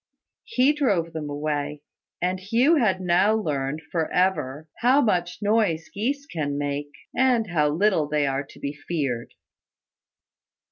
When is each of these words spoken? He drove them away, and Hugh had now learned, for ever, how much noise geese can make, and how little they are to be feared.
He 0.45 0.73
drove 0.73 1.13
them 1.13 1.29
away, 1.29 1.83
and 2.23 2.39
Hugh 2.39 2.77
had 2.77 2.99
now 3.01 3.35
learned, 3.35 3.83
for 3.91 4.11
ever, 4.11 4.67
how 4.79 4.99
much 4.99 5.43
noise 5.43 5.89
geese 5.93 6.25
can 6.25 6.57
make, 6.57 6.89
and 7.15 7.45
how 7.51 7.69
little 7.69 8.07
they 8.09 8.25
are 8.25 8.43
to 8.43 8.59
be 8.59 8.73
feared. 8.73 9.35